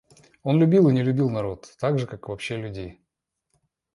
[0.41, 3.03] Он любил и не любил народ так же, как и вообще людей.